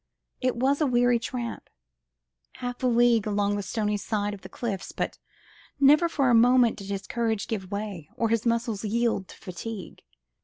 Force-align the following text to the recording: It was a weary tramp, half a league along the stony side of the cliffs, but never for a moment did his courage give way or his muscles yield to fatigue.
It 0.41 0.55
was 0.55 0.81
a 0.81 0.87
weary 0.87 1.19
tramp, 1.19 1.69
half 2.53 2.81
a 2.81 2.87
league 2.87 3.27
along 3.27 3.55
the 3.55 3.61
stony 3.61 3.97
side 3.97 4.33
of 4.33 4.41
the 4.41 4.49
cliffs, 4.49 4.91
but 4.91 5.19
never 5.79 6.09
for 6.09 6.31
a 6.31 6.33
moment 6.33 6.77
did 6.77 6.89
his 6.89 7.05
courage 7.05 7.47
give 7.47 7.69
way 7.71 8.09
or 8.15 8.29
his 8.29 8.43
muscles 8.43 8.83
yield 8.83 9.27
to 9.27 9.37
fatigue. 9.37 10.01